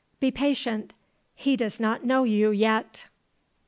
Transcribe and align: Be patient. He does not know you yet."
Be 0.19 0.31
patient. 0.31 0.95
He 1.35 1.55
does 1.55 1.79
not 1.79 2.03
know 2.03 2.23
you 2.23 2.49
yet." 2.49 3.05